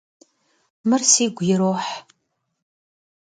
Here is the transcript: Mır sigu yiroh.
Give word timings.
Mır 0.87 1.01
sigu 1.11 1.43
yiroh. 1.47 1.87